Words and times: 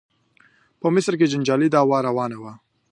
په 0.79 0.87
مصر 0.95 1.13
کې 1.19 1.29
جنجالي 1.31 1.67
دعوا 1.71 1.97
روانه 2.07 2.37
وه. 2.43 2.53